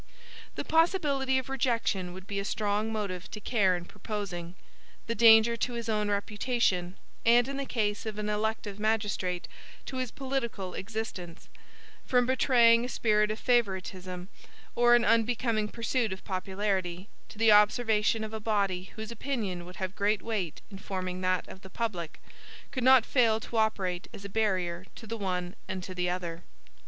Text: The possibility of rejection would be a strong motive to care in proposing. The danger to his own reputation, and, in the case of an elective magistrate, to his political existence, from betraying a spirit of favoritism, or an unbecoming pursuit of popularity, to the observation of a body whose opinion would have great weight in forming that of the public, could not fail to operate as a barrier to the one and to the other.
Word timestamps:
The 0.55 0.65
possibility 0.65 1.37
of 1.37 1.47
rejection 1.47 2.11
would 2.11 2.25
be 2.25 2.39
a 2.39 2.43
strong 2.43 2.91
motive 2.91 3.29
to 3.29 3.39
care 3.39 3.77
in 3.77 3.85
proposing. 3.85 4.55
The 5.05 5.13
danger 5.13 5.55
to 5.57 5.73
his 5.73 5.89
own 5.89 6.09
reputation, 6.09 6.95
and, 7.23 7.47
in 7.47 7.57
the 7.57 7.67
case 7.67 8.07
of 8.07 8.17
an 8.17 8.27
elective 8.27 8.79
magistrate, 8.79 9.47
to 9.85 9.97
his 9.97 10.09
political 10.09 10.73
existence, 10.73 11.49
from 12.03 12.25
betraying 12.25 12.83
a 12.83 12.89
spirit 12.89 13.29
of 13.29 13.37
favoritism, 13.37 14.29
or 14.75 14.95
an 14.95 15.05
unbecoming 15.05 15.67
pursuit 15.67 16.11
of 16.11 16.25
popularity, 16.25 17.07
to 17.29 17.37
the 17.37 17.51
observation 17.51 18.23
of 18.23 18.33
a 18.33 18.39
body 18.39 18.85
whose 18.95 19.11
opinion 19.11 19.67
would 19.67 19.75
have 19.75 19.95
great 19.95 20.23
weight 20.23 20.61
in 20.71 20.79
forming 20.79 21.21
that 21.21 21.47
of 21.47 21.61
the 21.61 21.69
public, 21.69 22.19
could 22.71 22.83
not 22.83 23.05
fail 23.05 23.39
to 23.39 23.55
operate 23.57 24.07
as 24.13 24.25
a 24.25 24.29
barrier 24.29 24.83
to 24.95 25.05
the 25.05 25.15
one 25.15 25.55
and 25.67 25.83
to 25.83 25.93
the 25.93 26.09
other. 26.09 26.41